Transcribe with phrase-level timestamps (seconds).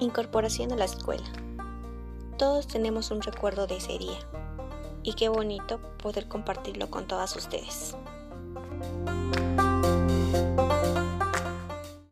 [0.00, 1.24] Incorporación a la escuela.
[2.36, 4.18] Todos tenemos un recuerdo de ese día
[5.04, 7.96] y qué bonito poder compartirlo con todas ustedes.